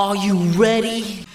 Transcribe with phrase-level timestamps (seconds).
[0.00, 1.28] Are you ready?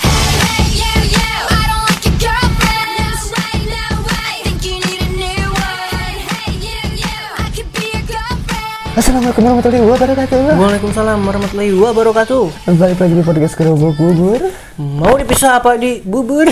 [0.00, 1.28] Hey, you, you.
[1.52, 2.88] I don't like your girlfriend.
[2.96, 4.32] No way, no way.
[4.48, 6.16] Think you need a new one.
[6.16, 7.20] Hey, you, you.
[7.36, 8.96] I could be your girlfriend.
[8.96, 12.42] Assalamualaikum warahmatullahi wabarakatuh Waalaikumsalam warahmatullahi wabarakatuh.
[12.80, 14.40] Balik lagi di podcast Kerobok Bubur
[14.80, 16.48] Mau dipisah apa di bubur?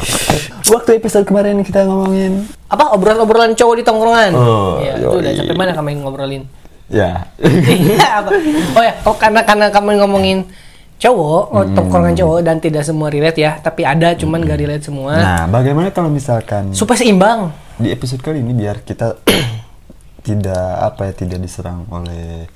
[0.76, 4.36] Waktu episode kemarin kita ngomongin apa obrolan-obrolan cowok di tongkrongan?
[4.36, 6.44] Oh, ya, itu udah sampai mana kami ngobrolin?
[6.92, 8.20] Ya Iya?
[8.72, 10.44] Oh ya, oh, karena karena kami ngomongin
[10.98, 11.74] cowok, oh, Hmm.
[11.74, 15.16] tongkrongan cowok dan tidak semua relate ya, tapi ada cuman gak relate semua.
[15.16, 17.50] Nah bagaimana kalau misalkan Supaya seimbang.
[17.74, 19.18] Di episode kali ini biar kita
[20.22, 22.46] Tidak apa ya Tidak diserang oleh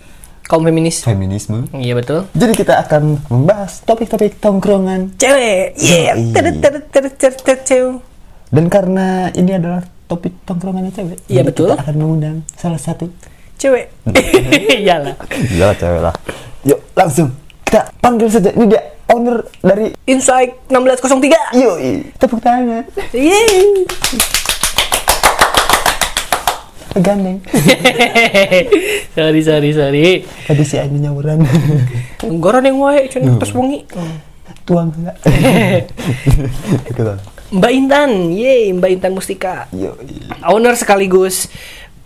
[0.45, 1.03] Kaum feminis.
[1.03, 2.31] feminisme Iya betul.
[2.31, 7.99] Jadi kita akan membahas topik-topik tongkrongan Cewek, yeah, cewek.
[8.47, 11.75] Dan karena ini adalah topik tongkrongannya cewek Iya, betul.
[11.75, 13.11] Kita akan mengundang salah satu
[13.57, 13.89] Cewek.
[14.85, 15.17] Iyalah.
[15.33, 16.15] Iya cewek lah
[16.69, 17.33] Yuk langsung
[17.65, 21.57] Kita panggil saja Ini dia owner dari Insight 1603.
[21.57, 23.87] Yoi Tepuk tangan Yeay.
[26.97, 27.45] Gandeng
[29.17, 30.07] sorry sorry sorry.
[30.25, 31.45] Tadi si Aini nyawuran
[32.43, 33.85] Goran yang wae cuma terus wengi.
[34.65, 35.17] Tuang enggak
[37.47, 39.69] Mbak Intan, yeay Mbak Intan Mustika.
[39.77, 41.53] Yoi Owner sekaligus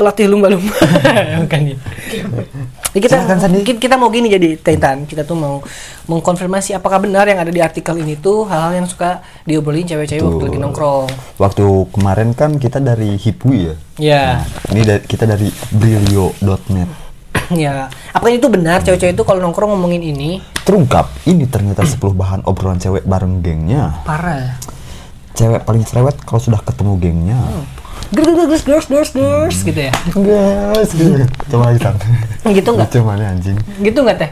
[0.01, 0.73] pelatih lumba-lumba.
[1.45, 1.77] Bukan ya.
[2.91, 3.17] Jadi kita
[3.63, 5.61] ki- kita mau gini jadi Tintan, kita tuh mau
[6.07, 10.45] mengkonfirmasi apakah benar yang ada di artikel ini tuh hal-hal yang suka diobrolin cewek-cewek waktu
[10.45, 11.07] lagi nongkrong.
[11.37, 14.25] Waktu kemarin kan kita dari Hipwi ya Ya.
[14.67, 17.13] Ini da- kita dari brilio.net
[17.51, 22.41] Ya, apakah itu benar cewek-cewek itu kalau nongkrong ngomongin ini Terungkap, ini ternyata 10 bahan
[22.43, 24.55] obrolan cewek bareng gengnya parah.
[25.33, 27.39] Cewek paling cerewet kalau sudah ketemu gengnya
[28.11, 29.93] Girls, girls, girls, girls, gitu ya.
[30.13, 31.25] Guys, gitu.
[31.53, 31.91] Coba kita
[32.51, 32.89] Gitu nggak?
[32.91, 34.31] Lucu mana anjing Gitu nggak teh?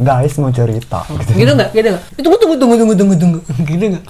[0.00, 1.32] Guys mau cerita gitu.
[1.36, 1.70] Gitu nggak?
[1.76, 2.02] Gitu nggak?
[2.22, 3.38] Tunggu, tunggu, tunggu, tunggu, tunggu, tunggu.
[3.68, 4.04] Gitu nggak?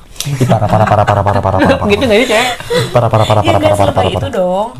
[0.46, 2.50] Parah, parah, parah, parah, parah, parah, parah, Gitu nggak sih cewek?
[2.94, 4.70] parah, parah, parah, Ya parah, parah, parah, parah, itu dong.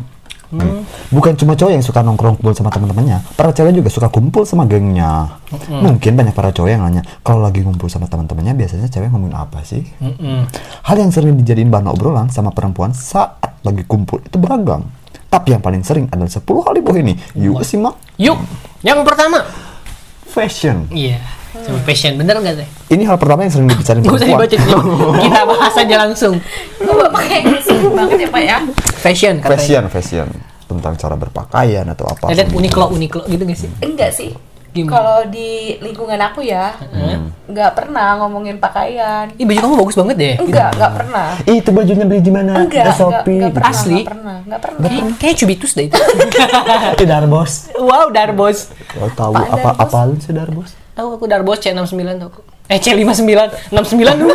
[0.53, 0.85] Hmm.
[1.09, 4.69] Bukan cuma cowok yang suka nongkrong kumpul sama teman-temannya, para cewek juga suka kumpul sama
[4.69, 5.41] gengnya.
[5.65, 9.65] Mungkin banyak para cowok yang nanya, kalau lagi ngumpul sama teman-temannya biasanya cewek ngomongin apa
[9.65, 9.81] sih?
[10.85, 14.85] Hal yang sering dijadiin bahan obrolan sama perempuan saat lagi kumpul itu beragam.
[15.33, 17.13] Tapi yang paling sering adalah 10 hal di bawah ini.
[17.33, 18.37] Yuk simak Yuk,
[18.85, 19.41] yang pertama.
[20.29, 20.85] fashion.
[20.89, 21.17] Iya,
[21.53, 22.67] coba passion bener nggak teh?
[22.89, 24.49] Ini hal pertama yang sering dibicarain Gak usah perempuan.
[24.49, 24.81] dibaca dulu.
[25.23, 26.33] Kita bahas aja langsung.
[26.81, 28.57] Kok sibuk banget ya pak ya?
[28.97, 29.53] Fashion katanya.
[29.53, 30.27] Fashion, fashion.
[30.65, 32.33] Tentang cara berpakaian atau apa.
[32.33, 33.69] Lihat Uniqlo, Uniqlo gitu gak sih?
[33.79, 34.33] Enggak sih.
[34.73, 34.89] Gimana?
[34.89, 36.73] Kalau di lingkungan aku ya,
[37.45, 39.29] nggak pernah ngomongin pakaian.
[39.37, 40.35] Ih baju kamu bagus banget deh.
[40.41, 41.29] Enggak, nggak pernah.
[41.45, 42.65] Ih, itu bajunya beli di mana?
[42.65, 43.37] Enggak, Di enggak, Shopee.
[43.37, 43.93] enggak pernah, Asli?
[43.93, 44.79] Nggak pernah, nggak pernah.
[44.81, 45.93] Kayak, kayak cubitus deh itu.
[46.97, 47.53] Itu Darbos.
[47.77, 48.57] wow, Darbos.
[48.89, 49.77] Kau tahu apa Darbos?
[49.77, 50.71] apaan sih Darbos?
[50.93, 52.41] Tahu aku Darbos C69 tau aku.
[52.69, 53.33] Eh C59,
[53.73, 54.33] 69 dulu.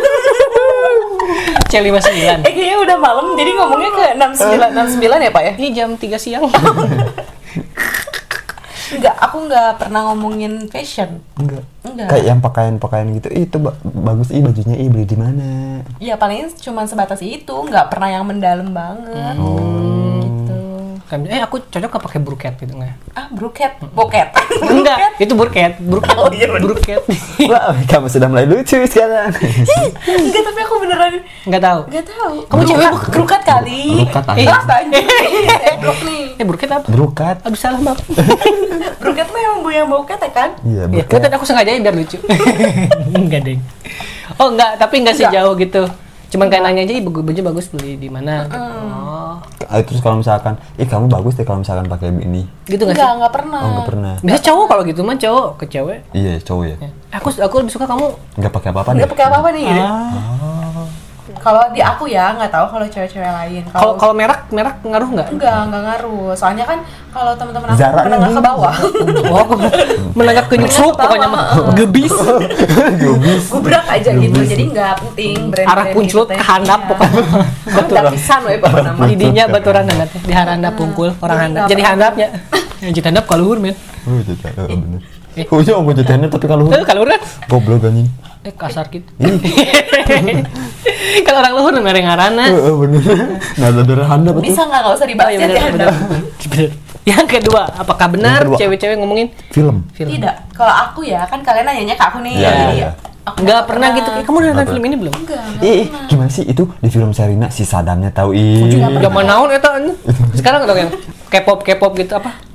[1.69, 2.43] C59.
[2.43, 5.53] Eh kayaknya udah malam, jadi ngomongnya ke 69, 69 ya pak ya?
[5.55, 6.43] Ini jam 3 siang.
[8.89, 11.21] Enggak, aku nggak pernah ngomongin fashion.
[11.37, 11.61] Enggak.
[11.85, 12.09] Enggak.
[12.09, 13.27] Kayak yang pakaian-pakaian gitu.
[13.29, 15.79] Itu ba- bagus ih bajunya ih beli di mana?
[16.01, 19.37] Ya paling cuma sebatas itu, nggak pernah yang mendalam banget.
[19.37, 20.38] Gitu.
[21.09, 22.93] Kan, eh aku cocok gak pakai bruket gitu nggak?
[23.17, 24.29] Ah, bruket, boket.
[24.69, 27.01] Enggak, itu burket, burket, Oh, iya burket.
[27.49, 29.33] Wah, kamu sudah mulai lucu sekarang.
[30.05, 31.17] Enggak, tapi aku beneran
[31.49, 31.79] Enggak tahu.
[31.89, 32.35] Enggak tahu.
[32.45, 32.91] Kamu cewek?
[33.09, 33.83] Brukat kali.
[34.29, 34.53] Eh, anjing.
[34.53, 34.75] apa?
[35.73, 36.23] Ebrok nih.
[36.37, 36.85] Eh burket apa?
[36.85, 37.41] Berukat.
[37.41, 37.97] Aduh salah maaf.
[39.01, 40.49] Brukat mah emang bu yang boket ya kan?
[40.61, 42.21] Iya, Iya, tadi aku sengaja biar lucu.
[43.09, 43.61] enggak, Deng.
[44.37, 45.31] Oh, enggak, tapi enggak Enggak.
[45.33, 45.83] sejauh gitu.
[46.29, 49.33] Cuman kayak nanya aja, "Ih, baju baju bagus beli di mana?" Oh.
[49.65, 52.45] Ah, Terus kalau misalkan, ih kamu bagus deh kalau misalkan pakai ini.
[52.63, 53.17] Gitu enggak Enggak, sih?
[53.17, 53.59] enggak pernah.
[53.59, 54.13] Oh, enggak pernah.
[54.19, 55.99] Biasa cowok kalau gitu mah cowok ke cewek.
[56.11, 56.75] Iya, cowok ya.
[57.11, 58.05] Aku aku lebih suka kamu
[58.37, 58.95] Enggak pakai apa-apa deh.
[58.95, 59.63] Enggak pakai apa-apa nih.
[59.63, 59.83] gitu.
[59.83, 60.85] Ah.
[61.37, 63.61] Kalau di aku ya, nggak tahu kalau cewek-cewek lain.
[63.69, 65.27] kalau kalau merek merek ngaruh nggak?
[65.29, 66.29] enggak, enggak ngaruh.
[66.33, 66.79] Soalnya kan
[67.13, 68.75] kalau teman-teman aku Zara menengah ke bawah.
[69.29, 69.45] Oh,
[70.17, 71.45] menengah ke nyusruk pokoknya mah.
[71.77, 72.13] Gebis.
[72.97, 73.43] Gubis.
[73.53, 74.39] Gubrak aja gitu.
[74.41, 77.23] Jadi enggak penting brand Arah puncut ke handap pokoknya.
[77.69, 79.01] Handap pisan we bapak nama.
[79.05, 81.53] Didinya baturan handap di harandap pungkul orang Jadi handap.
[81.53, 82.27] nggak Jadi handapnya.
[82.79, 83.75] Yang jadi handap kaluhur men.
[84.07, 85.01] Oh, jadi oh, bener.
[85.37, 85.45] Eh.
[85.45, 87.21] Oh, iya, mau jadi tapi kalau Eh kaluhur kan?
[87.47, 88.09] goblok anjing.
[88.39, 89.09] Eh kasar gitu.
[91.27, 92.45] Kalau orang luhur mereng ngarana.
[92.47, 93.01] Heeh, bener.
[93.59, 94.47] Nah, ada handap betul.
[94.47, 95.87] Bisa nggak nggak usah dibahas iya ya benar di handap.
[95.91, 96.69] benar.
[97.03, 99.83] Yang kedua, apakah benar cewek-cewek ngomongin Film.
[99.91, 100.09] film?
[100.13, 100.35] Tidak.
[100.55, 102.33] Kalau aku ya, kan kalian nanyanya ke aku nih.
[102.39, 102.89] Iya, Jadi iya.
[103.27, 104.09] aku Enggak pernah gitu.
[104.13, 105.13] Eh, kamu udah nonton film ini belum?
[105.19, 105.43] Enggak.
[105.59, 106.07] Ih, pernah.
[106.07, 108.71] gimana sih itu di film Serina si Sadamnya tahu ih.
[109.03, 109.75] Zaman naon eta?
[110.31, 110.91] Sekarang dong yang
[111.27, 112.48] K-pop K-pop gitu apa?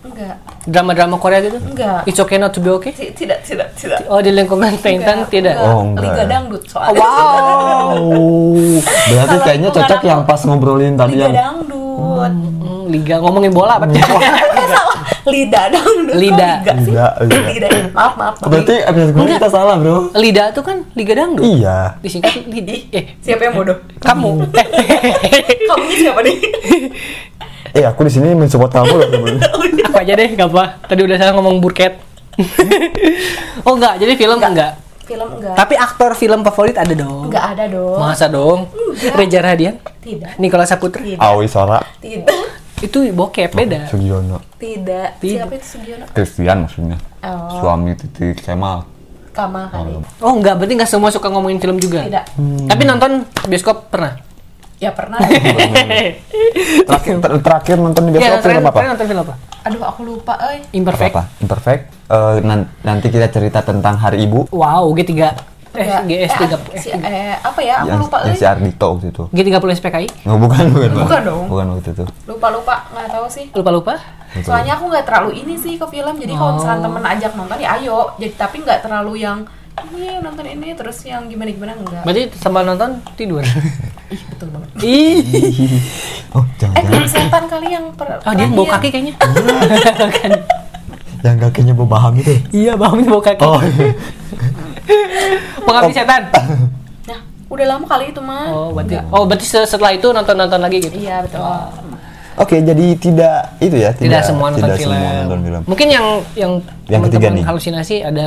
[0.65, 1.59] Drama-drama Korea gitu?
[1.59, 2.05] Enggak.
[2.05, 2.91] It's okay not to be okay?
[2.91, 4.01] Ti- Tidak, tidak, tidak.
[4.07, 5.55] Oh di lingkungan Tintan tidak.
[5.55, 5.69] enggak.
[5.69, 6.99] Oh, enggak Liga dangdut soalnya.
[6.99, 7.93] Wow.
[7.95, 12.33] Oh, berarti Kalau kayaknya cocok yang pas ngobrolin tadi Liga yang dangdut.
[12.35, 14.01] Hmm, Liga ngomongin bola berarti.
[14.01, 14.99] Eh, salah.
[15.25, 16.15] Lida dangdut.
[16.15, 16.51] Lida.
[16.75, 17.07] Liga.
[17.23, 17.69] Lida.
[17.93, 18.35] Maaf, maaf.
[18.37, 18.45] maaf.
[18.45, 19.97] Berarti episode kemarin kita salah, Bro.
[20.15, 21.45] Lida itu kan Liga Dangdut.
[21.45, 21.97] Iya.
[22.01, 22.75] Disingkat Lida.
[22.91, 23.77] Eh, Siapa yang bodoh?
[24.01, 24.31] kamu.
[25.65, 26.37] Kamu ini siapa nih?
[27.75, 29.43] Eh, aku di sini mensupport kamu loh sebenarnya.
[29.91, 30.65] Aku aja deh, gak apa.
[30.87, 31.99] Tadi udah salah ngomong burket.
[33.67, 34.79] oh enggak, jadi film enggak.
[35.03, 35.55] Film enggak.
[35.59, 37.31] Tapi aktor film favorit ada dong.
[37.31, 37.99] Enggak ada dong.
[37.99, 38.71] Masa dong?
[38.71, 39.15] Enggak.
[39.19, 40.39] Reza Radian, Tidak.
[40.39, 41.03] Nikola Saputra.
[41.03, 41.19] Tidak.
[41.19, 42.27] Awi Sora, Tidak.
[42.79, 43.91] Itu bokep beda.
[43.91, 45.19] Sugiono, Tidak.
[45.19, 45.47] Tidak.
[45.47, 46.05] Siapa itu Sugiono?
[46.15, 46.99] Christian maksudnya.
[47.27, 47.59] Oh.
[47.59, 48.87] Suami Titik Kemal.
[49.35, 49.99] Kamal kali.
[50.23, 52.07] Oh enggak, berarti enggak semua suka ngomongin film juga.
[52.07, 52.25] Tidak.
[52.71, 54.15] Tapi nonton bioskop pernah.
[54.85, 55.17] Ya pernah.
[56.85, 58.73] Terakhir, ter- terakhir nonton di Iya, bioskop terakhir, film apa?
[58.75, 59.35] terakhir nonton film apa?
[59.65, 60.61] Aduh, aku lupa, eh.
[60.73, 61.15] Imperfect.
[61.17, 61.23] Apa?
[61.41, 61.83] Imperfect.
[62.05, 64.53] Eh, nan- nanti kita cerita tentang Hari Ibu.
[64.53, 65.33] Wow, G3 eh.
[66.05, 67.83] GS 3 eh, si- eh, apa ya?
[67.83, 68.39] Aku yang, lupa, yang eh.
[68.39, 69.25] si Ardito waktu itu.
[69.33, 70.07] G30 SPKI.
[70.29, 71.43] Oh, bukan, bukan, Bukan dong.
[71.49, 72.05] Bukan waktu itu.
[72.29, 73.45] Lupa lupa, nggak tahu sih.
[73.51, 73.95] Lupa-lupa?
[74.37, 76.15] Soalnya aku nggak terlalu ini sih ke film.
[76.15, 78.13] Jadi kalau misalnya temen ajak nonton ya ayo.
[78.19, 82.03] Jadi tapi nggak terlalu yang ini nonton ini terus yang gimana gimana enggak.
[82.03, 83.43] Berarti sambil nonton tidur.
[84.15, 84.69] Ih, betul banget.
[84.81, 85.19] Ih.
[86.35, 89.15] Oh, Eh, jangan-jangan film setan kali yang per Oh, dia bau kaki kayaknya.
[89.15, 90.31] Kan.
[91.25, 92.35] yang kakinya bau baham itu.
[92.51, 93.39] Iya, baunya bau kaki.
[93.41, 93.95] Oh, iya.
[95.61, 96.23] Pengabdi setan.
[97.05, 97.19] Nah,
[97.49, 98.51] udah lama kali itu mah.
[98.51, 100.97] Oh, berarti Oh, berarti se- setelah itu nonton-nonton lagi gitu.
[100.97, 101.43] Iya betul.
[102.35, 104.91] Oke, jadi tidak itu ya, Tidak, semua nonton tidak film.
[104.91, 105.63] semua nonton film.
[105.65, 106.53] Mungkin yang yang
[106.85, 107.45] Yang ketiga teman-teman nih.
[107.47, 108.27] halusinasi ada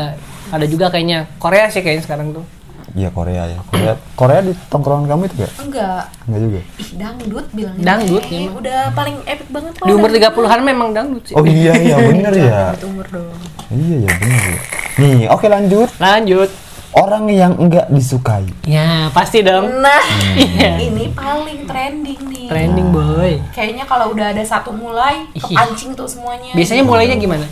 [0.50, 2.46] ada juga kayaknya Korea sih kayaknya sekarang tuh.
[2.92, 3.60] Iya Korea ya.
[3.64, 5.52] Korea, Korea di tongkrongan kamu itu gak?
[5.60, 6.04] Enggak.
[6.24, 6.60] Enggak juga.
[6.74, 7.84] Ih, dangdut bilangnya.
[7.84, 8.54] Dangdut, Eh, emang.
[8.58, 9.86] udah paling epic banget kok.
[9.86, 10.34] Di umur dangdut.
[10.34, 11.34] 30-an memang dangdut sih.
[11.34, 12.62] Oh iya iya bener ya.
[12.82, 13.38] Umur dong.
[13.70, 14.58] Iya ya bener ya.
[14.98, 15.90] Nih, oke lanjut.
[15.96, 16.50] Lanjut.
[16.90, 18.48] Orang yang enggak disukai.
[18.66, 19.70] Ya, pasti dong.
[19.78, 20.02] Nah,
[20.40, 20.82] Iya.
[20.82, 22.48] ini paling trending nih.
[22.50, 23.38] Trending boy.
[23.54, 26.56] Kayaknya kalau udah ada satu mulai, kepancing tuh semuanya.
[26.58, 27.46] Biasanya mulainya gimana?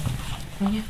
[0.58, 0.82] Iya.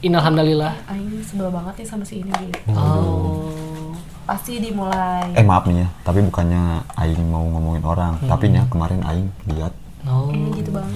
[0.00, 0.72] Innalhamdulillah.
[0.86, 2.58] Aing sebel banget nih sama si ini gitu.
[2.70, 3.96] Oh.
[4.26, 5.32] Pasti dimulai.
[5.32, 8.28] Eh maaf nih ya, tapi bukannya Aing mau ngomongin orang, Hmm.
[8.28, 9.72] tapi nya kemarin Aing lihat
[10.06, 10.30] Oh.
[10.30, 10.94] Eh, gitu banget.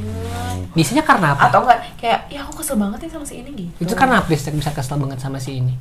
[0.70, 1.50] Biasanya karena apa?
[1.50, 3.82] Atau enggak kayak ya aku kesel banget nih sama si ini gitu.
[3.82, 5.74] Itu karena apa bisa bisa kesel banget sama si ini?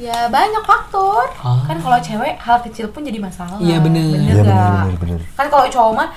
[0.00, 1.28] Ya banyak faktor.
[1.36, 1.68] Ah.
[1.68, 3.60] Kan kalau cewek hal kecil pun jadi masalah.
[3.60, 4.08] Iya, bener.
[4.08, 4.72] Bener Iya, bener, nggak?
[4.72, 5.20] bener, bener.
[5.36, 6.08] Kan kalau cowok mah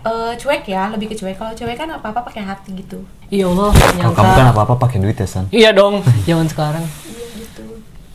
[0.00, 1.34] eh, cuek ya, lebih ke cuek.
[1.34, 2.98] Kalau cewek kan apa-apa pakai hati gitu.
[3.26, 5.44] Iya Allah, kalau kamu kan apa-apa pakai duit ya San.
[5.48, 6.84] Iya dong, zaman sekarang.
[7.06, 7.64] Iya gitu.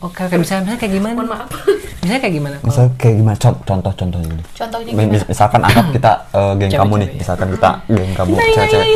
[0.00, 1.12] Oke, oke, misalnya, misalnya kayak gimana?
[1.14, 1.48] Mohon maaf.
[1.96, 2.56] Misalnya kayak gimana?
[2.60, 3.36] Misal kayak gimana?
[3.38, 4.42] Con- Contoh-contoh dulu.
[4.52, 5.08] Contohnya gimana?
[5.08, 8.86] mis- Misalkan anggap kita eh, geng Cewek, kamu nih, misalkan kita geng kamu Iya, cewek-cewek.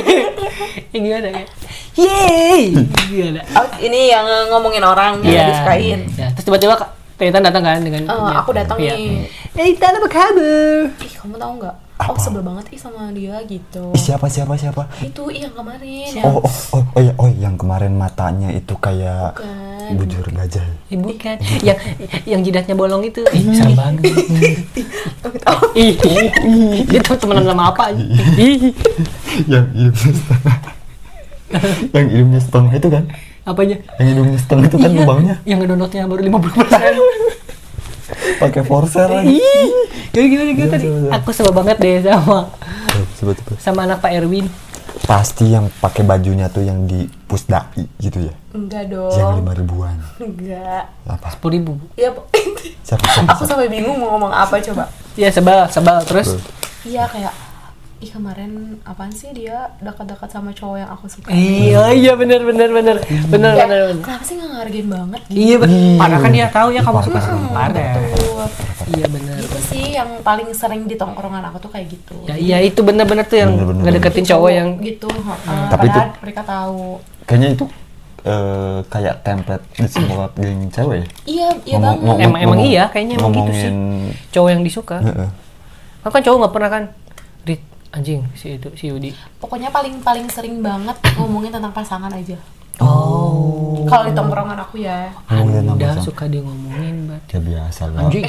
[0.92, 1.48] Ya gimana kayak?
[1.92, 2.72] Yeay!
[3.08, 3.40] Gimana?
[3.52, 5.44] Oh, ini yang ngomongin orang yang Iya.
[5.52, 6.00] disukain.
[6.16, 6.74] Ya, terus tiba-tiba
[7.12, 8.98] Titan datang kan dengan ya, aku datang iya.
[8.98, 9.30] nih.
[9.54, 10.90] Titan apa kabar?
[10.98, 11.74] Ih, kamu tahu nggak?
[12.02, 13.94] Aku sebel banget ih sama dia gitu.
[13.94, 14.90] Ih, siapa siapa siapa?
[14.98, 16.10] Itu yang kemarin.
[16.10, 20.02] yang- Oh, oh, oh, oh, ya, oh, yang kemarin matanya itu kayak Bukan.
[20.02, 20.66] bujur gajah.
[20.90, 21.36] Eh, bukan.
[21.62, 21.78] yang
[22.26, 23.22] yang jidatnya bolong itu.
[23.30, 24.02] Ih, serem banget.
[25.78, 25.94] Ih,
[27.06, 27.94] tuh temenan sama apa?
[28.34, 28.74] Ih,
[29.46, 30.81] yang hidungnya setengah.
[31.94, 33.04] yang hidungnya setengah itu kan?
[33.42, 33.76] apanya?
[33.96, 37.42] Yang hidungnya setengah itu kan Iya, lubangnya Yang ngedonotnya baru 50%.
[38.38, 39.34] pakai forcer lagi.
[39.34, 39.70] Ih,
[40.10, 40.86] gimana gimana gimana tadi?
[41.10, 42.50] Aku sebel banget deh sama
[43.16, 43.52] Coba coba.
[43.56, 44.46] sama anak Pak Erwin.
[45.02, 47.64] Pasti yang pakai bajunya tuh yang di pusdai
[47.96, 48.34] gitu ya.
[48.52, 49.34] Enggak Yang dong.
[49.40, 49.96] lima ribuan.
[50.18, 50.84] Enggak.
[51.02, 51.26] Apa?
[51.32, 51.72] Sepuluh ribu.
[51.96, 52.12] Ya,
[52.82, 53.32] Siapa siapa?
[53.32, 54.86] aku sampai bingung mau ngomong apa coba.
[55.14, 56.36] Iya sebal, sebal terus.
[56.82, 57.32] Iya kayak
[58.02, 58.50] ih kemarin
[58.82, 61.30] apaan sih dia dekat-dekat sama cowok yang aku suka.
[61.30, 62.96] Iya iya benar benar benar
[63.30, 63.86] benar Kayak, benar.
[63.96, 65.38] kenapa sih nggak ngargain banget gitu?
[65.38, 65.78] Iya benar.
[65.78, 65.96] Iya.
[65.96, 67.62] Padahal kan dia tahu ya kamu suka sama.
[67.70, 68.46] Betul.
[68.92, 69.36] Iya benar.
[69.38, 72.14] Itu sih yang paling sering di tongkrongan aku tuh kayak gitu.
[72.26, 75.06] Ya iya itu benar-benar tuh yang Bener, bener, ngedeketin cowok yang gitu.
[75.06, 75.62] heeh.
[75.70, 76.82] Tapi Padahal itu- mereka tahu.
[77.22, 77.64] Kayaknya itu
[78.22, 81.06] eh, kayak template di semua geng cewek ya.
[81.24, 82.02] Iya, iya Ngomong- banget.
[82.02, 83.70] ngomong- emang emang ngomong- iya kayaknya emang gitu sih.
[84.30, 84.98] Cowok yang disuka.
[84.98, 85.28] Heeh.
[86.02, 86.84] Kan kan cowok nggak pernah kan
[87.42, 89.12] Rit anjing si itu si Yudi.
[89.38, 92.36] Pokoknya paling paling sering banget ngomongin tentang pasangan aja.
[92.80, 93.84] Oh.
[93.84, 95.12] Kalau di tongkrongan aku ya.
[95.28, 97.22] Anda suka dia ngomongin bat.
[97.28, 98.08] Ya biasa lah.
[98.08, 98.24] Anjing.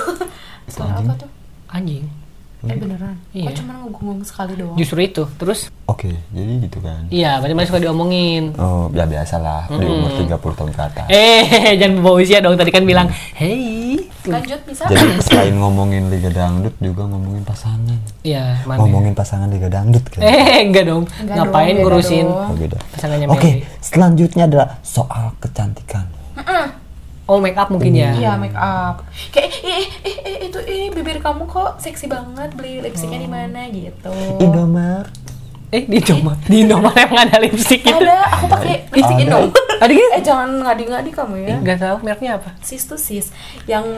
[0.72, 1.30] Suara apa tuh?
[1.72, 2.04] Anjing.
[2.62, 3.16] Eh beneran?
[3.34, 3.50] Iya.
[3.50, 4.78] Kok cuma ngomong sekali doang?
[4.78, 5.22] Justru itu.
[5.34, 7.10] Terus Oke, jadi gitu kan.
[7.10, 8.54] iya, banyak suka diomongin.
[8.54, 11.06] Oh, ya biasa lah di umur 30 tahun ke atas.
[11.10, 12.54] Eh, jangan bawa usia dong.
[12.54, 14.86] Tadi kan bilang, "Hey." Lanjut bisa?
[14.86, 17.98] Jadi selain ngomongin Liga Dangdut juga ngomongin pasangan.
[18.22, 18.78] Iya, mana?
[18.78, 20.22] Ngomongin pasangan Liga Dangdut kan.
[20.22, 21.04] Eh, enggak dong.
[21.18, 22.46] Enggak Ngapain dong, ngurusin dong.
[22.46, 22.78] Oh, beda.
[22.94, 23.66] pasangannya Oke, Mary?
[23.82, 26.06] selanjutnya adalah soal kecantikan.
[27.32, 28.12] Oh, make up mungkin ya.
[28.12, 29.08] Iya make up.
[29.32, 33.26] Kayak eh, eh, eh, eh, itu eh bibir kamu kok seksi banget beli lipstiknya di
[33.26, 34.12] mana gitu.
[34.36, 35.08] Indomaret.
[35.72, 36.44] Eh, di Indomaret.
[36.44, 37.96] Di Indomaret emang ada lipstick gitu.
[37.96, 39.16] Ada, aku pakai lipstik.
[39.16, 39.48] Indo.
[39.80, 40.08] Ada gitu?
[40.12, 41.56] Eh jangan ngadi-ngadi kamu ya.
[41.56, 42.52] Enggak tahu mereknya apa.
[42.60, 43.32] Sis tuh sis.
[43.64, 43.88] Yang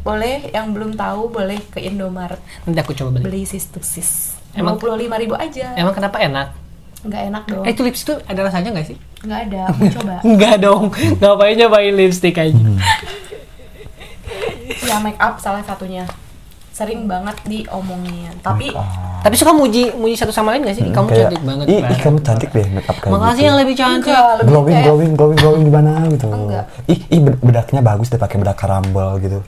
[0.00, 3.22] boleh, yang belum tahu boleh ke Indomaret Nanti aku coba beli.
[3.26, 4.38] beli sis tuh sis.
[4.54, 5.74] Emang- Emang puluh lima ribu aja.
[5.74, 6.54] Emang kenapa enak?
[7.04, 7.62] Nggak enak dong.
[7.62, 8.96] Eh, itu lipstick tuh ada rasanya nggak sih?
[9.20, 9.62] Nggak ada.
[9.74, 10.14] Mau coba.
[10.22, 10.82] Enggak dong.
[11.14, 12.56] Ngapain nyobain lipstick aja?
[14.82, 16.04] Ya make up salah satunya.
[16.70, 18.34] Sering banget diomongin.
[18.40, 18.74] Tapi
[19.22, 20.84] Tapi suka muji muji satu sama lain gak sih?
[20.84, 21.64] Kamu Kayak, cantik banget.
[21.66, 23.46] Ih, Pak." ih, kamu cantik deh make up kayak Makasih gitu.
[23.46, 24.10] yang lebih cantik.
[24.10, 26.28] enggak, lebih glowing, kayak glowing, glowing, glowing di mana gitu.
[26.28, 26.64] Enggak.
[26.84, 29.38] Ih, ih bed- bedaknya bagus deh pakai bedak karambol gitu.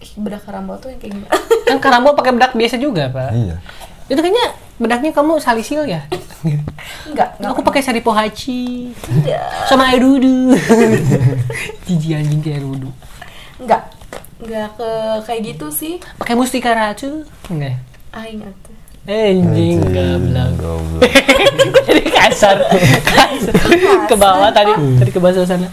[0.00, 1.30] ih, bedak karambol tuh yang kayak gimana?
[1.62, 3.30] Kan karambol pakai bedak biasa juga, Pak.
[3.30, 3.56] Iya.
[4.04, 4.46] Itu kayaknya
[4.82, 6.02] bedaknya kamu salisil ya?
[6.42, 7.50] Enggak, enggak.
[7.54, 9.70] Aku pakai sari pohaci Tidak.
[9.70, 10.58] sama air wudhu.
[11.86, 12.90] Jiji anjing kayak air wudhu.
[13.62, 13.94] Enggak.
[14.42, 14.90] Enggak ke
[15.22, 15.94] kayak gitu sih.
[16.18, 17.22] Pakai mustika ratu?
[17.46, 17.78] Enggak.
[18.10, 18.74] Aing atuh.
[19.06, 20.50] Eh, anjing goblok.
[20.58, 21.02] Goblok.
[21.86, 22.56] Jadi kasar.
[23.06, 23.54] kasar.
[24.10, 25.70] Ke bawah tadi, tadi ke bawah sana.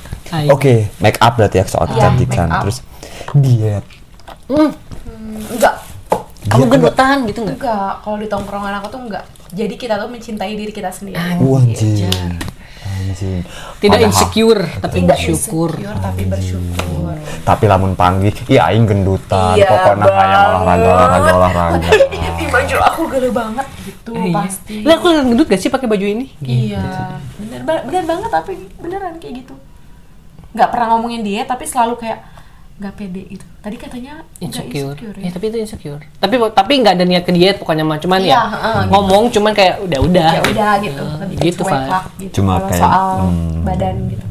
[0.54, 2.48] Oke, make up berarti ya soal Iya, kecantikan.
[2.62, 2.78] Terus
[3.34, 3.86] diet.
[4.46, 4.70] Hmm,
[5.50, 5.89] enggak.
[6.50, 7.58] Kamu gendutan gitu enggak?
[7.58, 9.26] Enggak, kalau di tongkrongan aku tuh enggak.
[9.50, 11.18] Jadi kita tuh mencintai diri kita sendiri.
[11.40, 12.10] Wah, anjing.
[12.80, 13.42] Anjing.
[13.78, 15.70] Tidak Padahal- insecure, tapi Tidak bersyukur.
[15.72, 17.14] insecure, tapi bersyukur.
[17.42, 21.90] Tapi lamun panggil, iya aing gendutan, Iya, pokoknya hayang olahraga, olahraga, olahraga.
[22.40, 24.34] Di baju aku gede banget gitu Eh, iya.
[24.36, 24.76] pasti.
[24.82, 26.26] Lah aku gendut gak sih pakai baju ini?
[26.40, 26.84] Iya,
[27.38, 29.56] bener, bener banget tapi beneran kayak gitu.
[30.50, 32.20] Nggak pernah ngomongin dia tapi selalu kayak
[32.80, 33.46] nggak pede gitu.
[33.60, 34.96] Tadi katanya insecure.
[34.96, 35.32] insecure Eh, ya.
[35.36, 36.02] tapi itu insecure.
[36.16, 38.88] Tapi tapi nggak ada niat ke diet pokoknya mah cuman Iya, ya gitu.
[38.96, 40.30] ngomong cuman kayak udah udah.
[40.32, 42.34] Ya udah gitu, lebih ke gitu, lah gitu.
[42.40, 43.68] Cuma kayak, soal hmm.
[43.68, 44.26] badan gitu.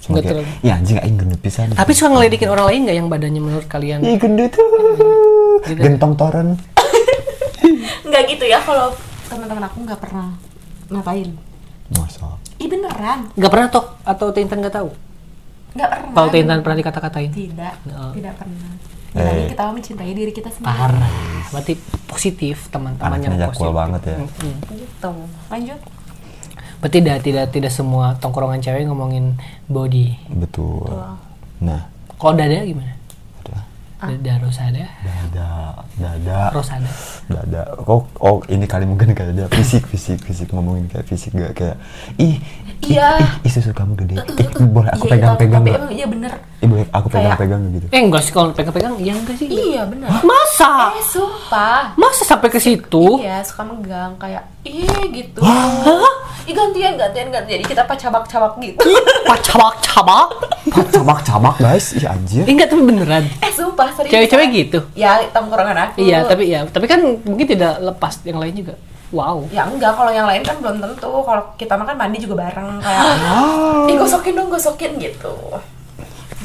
[0.00, 0.64] Cuma Nggak kayak, terlalu.
[0.64, 1.68] iya anjing aing gendut pisan.
[1.76, 3.98] Tapi suka ngeledekin orang lain nggak yang badannya menurut kalian?
[4.00, 4.52] Ih gendut.
[5.68, 5.80] Gitu.
[5.82, 6.48] Gentong toren.
[8.08, 8.94] Nggak gitu ya kalau
[9.28, 10.32] teman-teman aku nggak pernah
[10.88, 11.28] ngapain.
[11.92, 12.40] Masa.
[12.56, 14.88] Ih beneran, Nggak pernah tok atau Tintan nggak tahu?
[15.76, 16.12] Nggak pernah.
[16.12, 17.30] Kalau Tintan pernah dikata-katain?
[17.30, 18.10] Tidak, Oh.
[18.10, 18.70] tidak pernah.
[19.12, 19.20] Eh.
[19.22, 20.68] Jadi kita mencintai diri kita sendiri.
[20.68, 21.12] Parah.
[21.48, 21.72] Berarti
[22.04, 23.48] positif teman-teman yang positif.
[23.50, 24.16] jakul banget ya.
[24.18, 24.54] Mm-mm.
[24.74, 25.10] Gitu.
[25.46, 25.80] Lanjut.
[26.76, 30.16] Berarti tidak tidak tidak semua tongkrongan cewek ngomongin body.
[30.30, 30.84] Betul.
[31.58, 32.92] Nah, Kalau dada gimana?
[34.06, 35.48] Ada Dada rosada, dada,
[35.96, 36.88] dada, rosada.
[37.26, 37.62] dada.
[37.82, 41.76] Oh, oh ini kali mungkin kayak dia fisik, fisik, fisik ngomongin kayak fisik gak kayak
[42.16, 42.38] ih,
[42.78, 43.18] Iya.
[43.18, 44.14] ih, ih, susu kamu gede.
[44.36, 45.80] Ih, boleh aku Iya, pegang-pegang tapi nggak?
[45.80, 46.32] emang iya bener.
[46.56, 47.86] Ih, boleh aku pegang-pegang gitu?
[47.88, 49.48] Eh enggak sih kalau pegang-pegang iya enggak sih?
[49.48, 50.08] Iya bener.
[50.22, 50.92] Masa?
[50.92, 51.96] Eh sumpah.
[51.96, 53.06] Masa sampai ke situ?
[53.18, 55.40] Iya suka megang kayak ih gitu.
[56.46, 57.58] Ih gantian gantian gantian.
[57.58, 58.78] Jadi kita pacabak-cabak gitu.
[59.30, 60.28] Pak cabak-cabak?
[60.94, 62.46] Cabak-cabak guys, ih anjir.
[62.46, 63.26] Eh, enggak tapi beneran.
[63.42, 64.12] eh sumpah serius.
[64.14, 64.78] Cewek-cewek gitu?
[64.94, 66.02] Ya tongkrongan aku.
[66.02, 68.74] Iya, tapi ya, tapi kan mungkin tidak lepas yang lain juga.
[69.14, 69.46] Wow.
[69.54, 71.10] Ya enggak, kalau yang lain kan belum tentu.
[71.22, 73.02] Kalau kita makan mandi juga bareng kayak,
[73.86, 75.34] ih gosokin dong, gosokin gitu.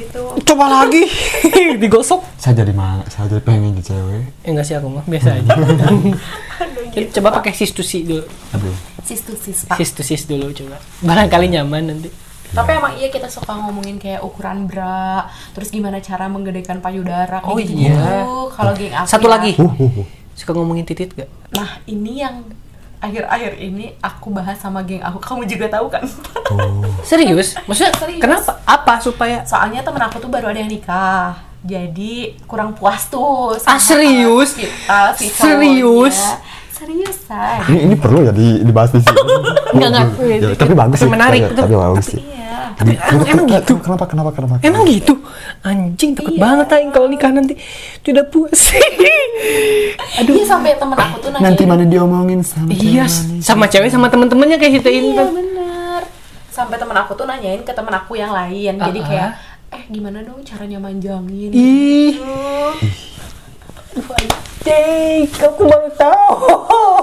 [0.02, 0.24] Gitu.
[0.54, 1.04] Coba lagi.
[1.82, 2.22] Digosok.
[2.42, 4.24] Saya jadi mah, saya jadi pengen jadi cewek.
[4.46, 5.54] Eh, enggak sih aku mah, biasa aja.
[7.20, 8.26] coba pakai sis to sis dulu.
[8.58, 8.76] Aduh.
[9.06, 9.78] Sis tuh sis pak.
[9.80, 10.78] Sis to sis dulu coba.
[11.06, 12.10] Barangkali nyaman nanti.
[12.52, 15.24] Tapi emang iya kita suka ngomongin kayak ukuran bra,
[15.56, 18.28] terus gimana cara menggedekan payudara kayak Oh gitu iya.
[18.52, 19.40] Kalau geng Satu ya.
[19.40, 19.52] lagi.
[19.56, 20.08] Uh, uh, uh.
[20.36, 21.32] Suka ngomongin titit gak?
[21.56, 22.44] Nah ini yang
[23.02, 25.18] akhir-akhir ini aku bahas sama geng aku.
[25.18, 26.06] Kamu juga tahu kan?
[27.10, 27.58] Serius?
[27.66, 28.22] Maksudnya Serius.
[28.22, 28.62] kenapa?
[28.64, 31.36] Apa supaya Soalnya temen aku tuh baru ada yang nikah.
[31.62, 34.58] Jadi kurang puas tuh Ah, serius?
[34.58, 36.18] kita si Serius?
[36.74, 37.58] Seriusan.
[37.70, 39.14] Ini ini perlu ya di, dibahas di sini.
[39.72, 40.08] Enggak, enggak.
[40.42, 41.08] Ya, tapi bagus sih.
[41.08, 42.20] menarik, Tapi, tapi bagus sih.
[42.20, 42.51] Iya.
[42.74, 43.74] Tapi emang, emang gitu?
[43.80, 44.54] Kenapa, kenapa, kenapa?
[44.62, 45.14] Emang gitu?
[45.62, 46.42] Anjing takut Iya.
[46.42, 47.54] banget aing kalau nikah nanti
[48.02, 48.72] tidak puas.
[50.20, 50.34] Aduh.
[50.34, 51.44] Iya sampai temen aku tuh nanya.
[51.48, 56.02] Nanti mana diomongin sama iya, cewek sama cewek sama temen-temennya kayak kita ini Iya bener.
[56.48, 58.76] Sampai temen aku tuh nanyain ke temen aku yang lain.
[58.76, 59.30] Jadi Ah, kayak,
[59.72, 59.76] ah.
[59.76, 61.50] eh gimana dong caranya manjangin?
[61.50, 62.20] Ih,
[63.92, 64.04] Duh,
[64.62, 66.34] anjing, aku baru tahu.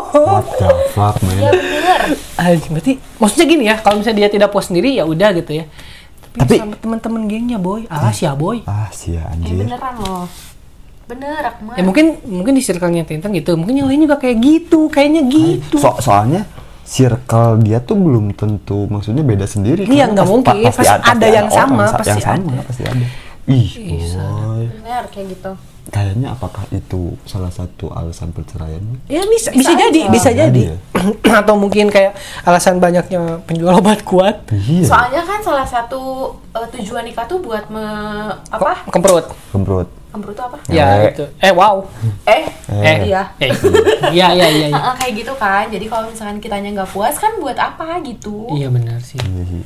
[0.09, 1.37] What the fuck, man?
[1.51, 2.01] bener.
[2.37, 5.65] Anjing, berarti maksudnya gini ya, kalau misalnya dia tidak puas sendiri ya udah gitu ya.
[6.31, 8.63] Tapi, Tapi- sama teman-teman gengnya boy, alas ya boy.
[8.65, 9.59] Ah, sia Eh anjir.
[9.59, 10.27] beneran loh.
[11.09, 13.57] bener Akmal Ya mungkin mungkin di circle-nya Tintang gitu.
[13.57, 15.81] Mungkin yang lain juga kayak gitu, kayaknya gitu.
[15.81, 16.45] So- soalnya
[16.85, 19.89] circle dia tuh belum tentu maksudnya beda sendiri.
[19.89, 20.57] Iya, nggak pasti- mungkin.
[20.69, 22.61] pasti Pasti ada yang orang sama, sa- pasti yang sama, ada.
[22.63, 23.07] pasti ada.
[23.49, 24.65] Ih, boy.
[24.69, 25.53] bener kayak gitu
[25.89, 28.81] Kayaknya apakah itu salah satu alasan perceraian?
[29.07, 30.13] Ya bisa Bisa bisa, jadi, aja.
[30.13, 30.63] bisa jadi.
[30.69, 34.45] jadi Atau mungkin kayak alasan banyaknya penjual obat kuat.
[34.51, 34.85] Iya.
[34.85, 36.01] soalnya kan salah satu
[36.51, 37.81] eh, tujuan nikah tuh buat me,
[38.47, 39.27] apa Ke- Kemprut.
[39.49, 39.89] Kemprut.
[40.09, 41.05] kembrut tuh apa Ya Ngewe.
[41.07, 41.25] gitu.
[41.39, 41.85] Eh wow.
[42.27, 43.53] eh Eh iya Eh.
[44.11, 44.67] Iya iya iya.
[44.69, 44.93] iya.
[44.95, 49.01] Kayak gitu kan jadi kalau misalkan kitanya nggak puas kan buat apa gitu Iya benar
[49.01, 49.17] sih.
[49.17, 49.63] Iya sih.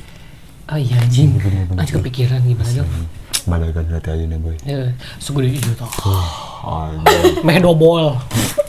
[0.65, 1.35] Oh iya anjing.
[1.37, 1.79] bener-bener.
[1.79, 2.91] Anjing kepikiran gimana dong?
[3.43, 4.55] Balagan hati aja nih boy.
[4.63, 4.87] Ya,
[5.19, 5.89] segede itu toh.
[7.43, 8.15] Meh dobol.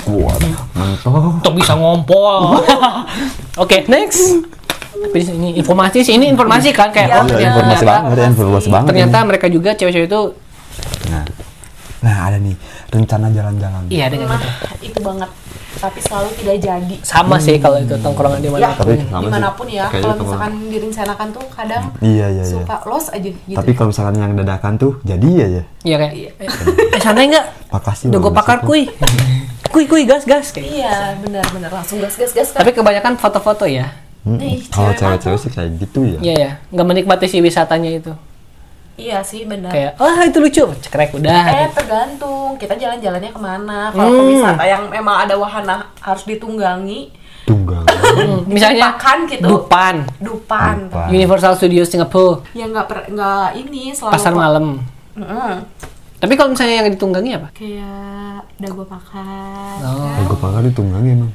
[0.02, 0.38] Kuat.
[0.75, 1.14] Mantap.
[1.38, 2.59] Untuk bisa ngompol.
[3.57, 4.43] Oke, next.
[4.95, 8.26] Tapi ini informasi sih, ini informasi kan kayak Iya, oh, Iya, ternyata, informasi banget, ya,
[8.26, 8.88] informasi banget.
[8.88, 9.26] ternyata ini.
[9.26, 10.21] mereka juga cewek-cewek itu
[11.04, 11.25] Nah,
[12.00, 12.54] nah ada nih
[12.88, 13.83] rencana jalan-jalan.
[13.90, 14.49] iya dengan itu.
[14.88, 15.31] itu banget
[15.76, 18.62] tapi selalu tidak jadi Sama sih kalau itu tongkrongan di mana.
[18.62, 22.54] ya Tapi di mana pun ya kalau misalkan direncanakan tuh kadang Iya iya iya.
[22.54, 25.62] suka los aja gitu Tapi kalau misalkan yang dadakan tuh jadi ya ya.
[25.83, 26.12] Iya kayak.
[26.90, 27.47] Eh, santai enggak?
[27.69, 28.07] Makasih.
[28.09, 28.83] Udah gue pakar kuy.
[29.66, 30.71] Kuy kuy gas gas kayak.
[30.71, 33.90] iya benar-benar langsung gas gas gas kan Tapi kebanyakan foto-foto ya.
[34.25, 36.19] Hmm, Nih, Kalau cewek cewek-cewek sih kayak gitu ya.
[36.23, 38.12] Iya ya, nggak menikmati si wisatanya itu.
[38.96, 41.44] Iya sih benar Kayak, oh itu lucu, cekrek udah.
[41.62, 43.90] Eh tergantung kita jalan-jalannya ke mana.
[43.90, 44.18] Kalau Hmm.
[44.20, 47.10] ke wisata yang memang ada wahana harus ditunggangi,
[47.44, 47.84] Tunggal.
[47.84, 49.44] Hmm, Misalnya dilupakan gitu.
[49.44, 50.74] Dupan, Dupan.
[50.88, 51.08] Dupan.
[51.10, 54.80] Universal Studios Singapura, Ya nggak per- nggak ini selalu pasar malam.
[55.12, 55.52] Mm-mm.
[56.16, 57.48] Tapi kalau misalnya yang ditunggangi apa?
[57.52, 59.76] Kayak dago pakan.
[59.78, 60.08] Oh.
[60.24, 61.30] Gue pakar ditunggangi emang.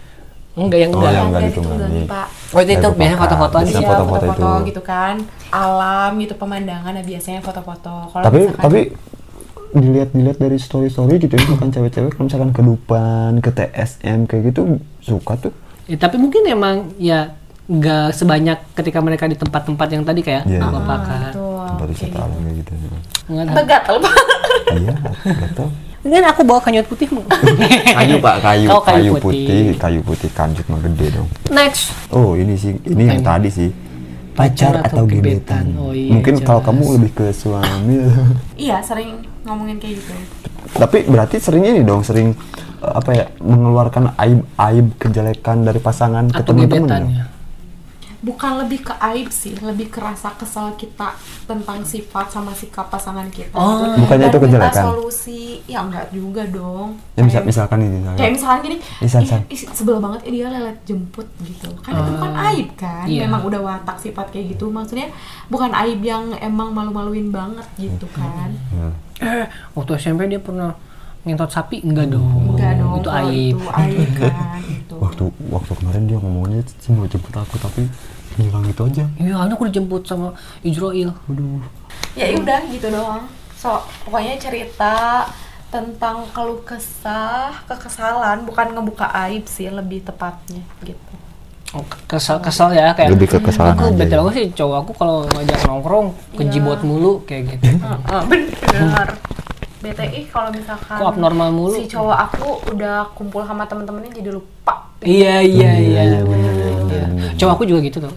[0.61, 1.11] Enggak yang Oh, enggak.
[1.11, 2.01] yang Nggak nggak ditunggangi.
[2.05, 2.27] Pak.
[2.49, 3.75] Oh itu, biasanya Bisa sih.
[3.75, 4.67] Iya, foto-foto foto-foto itu.
[4.67, 5.15] gitu kan.
[5.49, 7.93] Alam gitu pemandangan nah biasanya foto-foto.
[8.09, 8.79] Kalau Tapi misalkan- tapi
[9.71, 14.61] dilihat-dilihat dari story-story gitu ya, misalkan cewek-cewek kalau misalkan ke Dupan, ke TSM kayak gitu
[14.99, 15.53] suka tuh.
[15.85, 17.33] Ya, tapi mungkin emang ya
[17.65, 20.57] nggak sebanyak ketika mereka di tempat-tempat yang tadi kayak Iya.
[20.59, 21.21] apa Ah, pakan.
[21.31, 22.17] Tuh, Tempat wisata gitu.
[22.19, 22.71] alam kayak gitu.
[23.27, 23.53] Enggak ada.
[23.55, 24.15] Begatel Pak.
[24.71, 24.93] Iya,
[25.39, 25.69] betul.
[25.99, 27.23] Kan aku bawa kanyut putih mau.
[27.97, 29.43] Kayu pak, kayu, Oh, kayu, kayu putih.
[29.43, 29.63] putih.
[29.75, 31.27] kayu putih kanjut mah gede dong.
[31.49, 31.91] Next.
[32.07, 33.69] Oh ini sih, ini yang tadi sih.
[34.31, 35.75] Pacar atau gebetan?
[35.75, 36.71] Oh, iya, Mungkin kalau jelas.
[36.71, 37.97] kamu lebih ke suami.
[38.63, 39.09] Iya sering
[39.43, 40.13] ngomongin kayak gitu.
[40.71, 42.31] Tapi berarti sering ini dong, sering
[42.79, 46.88] eh, apa ya, mengeluarkan aib aib kejelekan dari pasangan ke Atau teman-teman.
[46.88, 47.19] gebetannya.
[47.19, 47.25] ya?
[48.19, 51.15] Bukan lebih ke aib sih, lebih ke rasa kesal kita
[51.47, 53.55] tentang sifat sama sikap pasangan kita.
[53.55, 53.79] Oh.
[53.79, 54.03] gitu.
[54.03, 54.84] Bukannya Dan itu kejelekan?
[54.84, 56.99] solusi, ya enggak juga dong.
[57.15, 58.17] Ya misal, Kayak- misalkan ini, misalkan.
[58.17, 58.77] Kayak misalkan gini,
[59.08, 59.41] San, San.
[59.47, 61.69] "Ih, ih, sebel banget eh, dia lelet jemput gitu.
[61.79, 63.23] Kan itu bukan aib kan, iya.
[63.23, 64.67] memang udah watak sifat kayak gitu.
[64.67, 65.08] Maksudnya
[65.47, 68.51] bukan aib yang emang malu-maluin banget gitu kan.
[68.75, 68.88] Ya.
[69.19, 70.75] Eh, waktu SMP dia pernah
[71.19, 72.55] ngentot sapi enggak dong.
[72.55, 73.55] Enggak dong, Itu aib.
[73.55, 74.59] Itu aib kan.
[74.99, 77.88] Waktu waktu kemarin dia ngomongnya sih mau jemput aku tapi
[78.35, 79.03] hilang itu aja.
[79.15, 80.31] Iya, aku dijemput sama
[80.62, 81.12] Ijroil.
[81.25, 81.59] Aduh.
[82.12, 83.21] ya udah gitu doang
[83.53, 83.69] so
[84.01, 85.23] pokoknya cerita
[85.67, 91.13] tentang keluh kesah kekesalan bukan ngebuka aib sih lebih tepatnya gitu
[91.69, 94.17] Oh, kesal kesal ya kayak Lebih ke kesalahan aku bete ya.
[94.17, 99.07] banget sih cowok aku kalau ngajak nongkrong kejibot mulu kayak gitu Heeh, bener
[99.79, 101.77] BTI kalau misalkan Kok abnormal mulu?
[101.77, 106.51] si cowok aku udah kumpul sama temen-temennya jadi lupa iya iya iya iya, bener,
[106.83, 107.31] bener.
[107.39, 108.13] cowok aku juga gitu tuh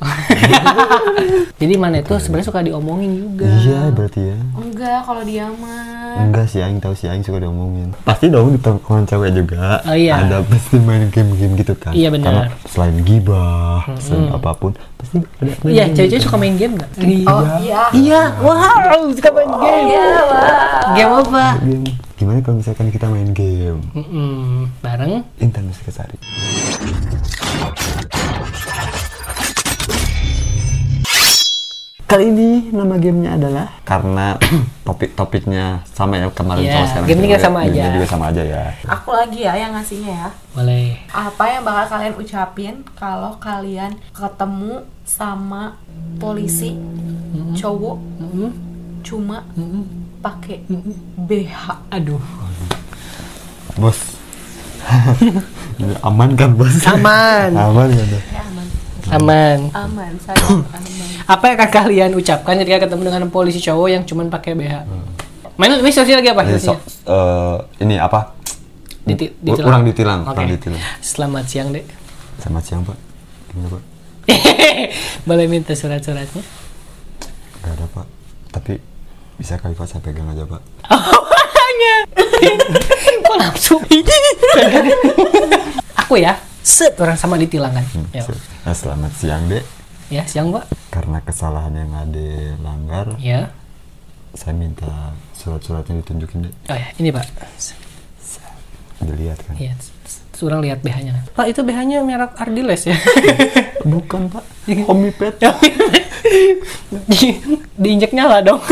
[1.62, 4.38] jadi mana itu sebenarnya suka diomongin juga Iya berarti ya.
[4.58, 7.88] enggak kalau dia mah Enggak sih, Aing tahu sih Aing suka diomongin.
[8.04, 9.80] Pasti dong di tongkrongan cewek juga.
[9.88, 10.20] Oh, iya.
[10.20, 11.96] Ada pasti main game-game gitu kan.
[11.96, 12.28] Iya, benar.
[12.28, 15.52] Karena selain gibah, selain apa pun, pasti ada.
[15.64, 16.26] main iya game cewek-cewek gitu.
[16.30, 16.90] suka main game nggak
[17.26, 21.84] oh iya iya wow suka main game iya wah game apa Game.
[22.22, 23.82] Gimana kalau misalkan kita main game?
[23.98, 26.14] Mm-mm, bareng Intan Musikasari.
[32.04, 34.36] Kali ini nama gamenya adalah karena
[34.86, 37.06] topik-topiknya sama ya kemarin Iya, sama sekarang.
[37.08, 37.82] game ini juga sama aja.
[37.88, 38.64] juga sama aja ya.
[38.84, 44.72] aku lagi ya yang ngasihnya ya boleh apa yang bakal kalian ucapin kalau kalian ketemu
[45.02, 45.80] sama
[46.20, 46.76] polisi
[47.56, 47.96] cowok
[49.00, 49.48] cuma
[50.22, 50.62] pakai
[51.18, 52.22] BH aduh
[53.74, 53.98] Bos.
[56.02, 56.84] Aman kan bos?
[56.84, 58.06] aman aman kan?
[58.06, 58.22] tuh?
[58.28, 58.66] ya aman
[59.10, 60.68] aman aman saya aman
[61.24, 64.74] apa yang akan kalian ucapkan ketika ketemu dengan polisi cowok yang cuman pakai BH
[65.54, 68.34] main ini sosial lagi apa Ini so- eh, ini apa?
[69.02, 69.66] Diti- ditilang.
[69.66, 70.78] Kurang ditilang, kurang ditilang.
[71.02, 71.82] Selamat siang, Dek.
[72.38, 72.94] Selamat siang pak.
[73.50, 73.82] Gimana pak?
[75.28, 76.42] Boleh minta surat-suratnya?
[77.60, 78.06] Gak ada pak.
[78.48, 78.78] Tapi
[79.42, 80.62] bisa kali pak saya pegang aja pak.
[81.52, 81.94] BH-nya.
[83.20, 83.74] Kok nafsu?
[85.98, 87.84] Aku ya, set orang sama ditilang kan.
[88.12, 88.22] Ya,
[88.62, 89.64] Nah, selamat siang dek.
[90.06, 90.68] ya siang mbak.
[90.88, 92.28] Karena kesalahan yang ada
[92.60, 93.50] langgar, Ya.
[94.32, 96.54] saya minta surat-suratnya ditunjukin dek.
[96.68, 97.26] Oh ya, ini pak.
[99.02, 99.54] Dilihat kan?
[99.58, 99.74] Iya,
[100.30, 101.26] surang lihat BH-nya.
[101.34, 102.94] Pak itu BH-nya merek Ardiles ya.
[103.90, 104.44] Bukan pak,
[104.86, 105.34] homipet.
[107.10, 107.34] Di,
[107.74, 108.62] diinjek nyala dong.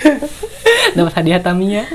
[0.96, 1.84] Dapat hadiah Tamiya.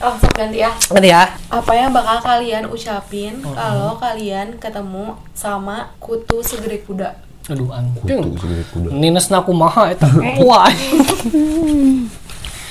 [0.00, 0.72] Oh, sok ganti ya.
[0.96, 1.28] Nanti ya.
[1.52, 7.20] Apa yang bakal kalian ucapin kalau kalian ketemu sama kutu segede kuda?
[7.52, 8.32] Aduh, anjing.
[8.32, 8.88] Kutu segede kuda.
[8.96, 10.08] Nines naku maha eta.
[10.48, 10.72] Wah.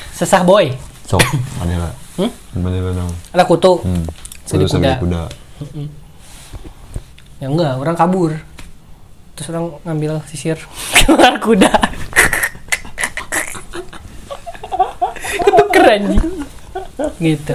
[0.09, 0.73] Sesah boy.
[1.05, 1.21] Sok,
[1.61, 1.93] Manila.
[2.17, 2.33] Hmm?
[2.57, 3.13] Manila dong.
[3.29, 3.77] Ada kutu.
[3.85, 4.09] Hmm.
[4.49, 5.21] Segede Kutu segede kuda.
[5.29, 5.85] kuda.
[7.37, 8.33] Ya enggak, orang kabur.
[9.37, 10.57] Terus orang ngambil sisir
[11.05, 11.69] keluar kuda.
[15.29, 16.01] Itu keren.
[17.19, 17.53] Gitu.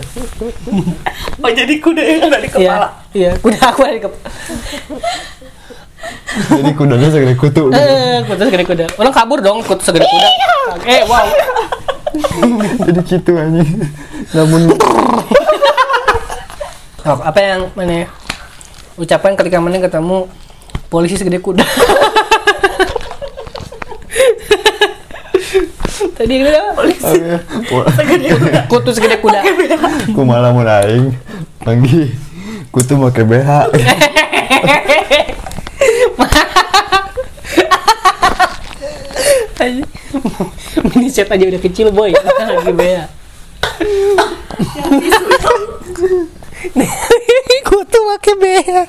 [1.45, 2.77] Oh, jadi kuda yang ada di Iya,
[3.13, 4.29] iya, kuda aku ada di kepala.
[6.35, 7.63] Jadi kudanya segede kutu.
[7.71, 7.77] gitu.
[7.77, 8.85] Eh, kutu segede kuda.
[9.01, 10.29] Orang kabur dong, kutu segede kuda.
[10.89, 11.27] Eh, wow.
[12.89, 13.71] Jadi gitu anjing.
[14.33, 14.61] Namun
[17.05, 18.09] Oh, apa yang mana
[18.97, 20.25] ucapan ketika mana ketemu
[20.89, 21.61] polisi segede kuda?
[26.15, 27.19] Tadi udah polisi
[28.71, 29.43] kutu segede kuda.
[30.15, 31.11] ku malah mau aing
[31.67, 32.15] lagi
[32.71, 33.51] kutu pakai BH.
[40.95, 42.15] Mini set aja udah kecil boy.
[42.15, 43.05] Lagi bea.
[47.69, 48.87] kutu pakai bea.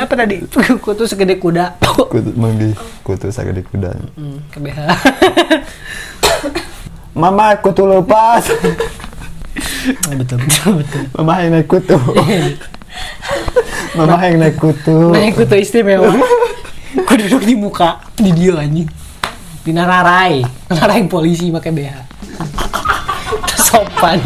[0.00, 0.48] Apa tadi?
[0.80, 1.76] Kutu segede kuda.
[1.84, 3.94] Kutu manggi kutu segede kuda.
[4.18, 4.78] Hmm, ke BH.
[7.22, 8.50] Mama kutu lepas.
[10.18, 11.02] betul, betul, betul.
[11.14, 11.94] Mama yang naik kutu.
[13.96, 15.14] Mama yang naik kutu.
[15.14, 16.10] Nah, kutu istimewa.
[17.06, 18.90] Ku duduk di muka, di dia anjing.
[19.62, 21.94] Di nararai, nararai polisi pakai BH.
[23.54, 24.18] Sopan.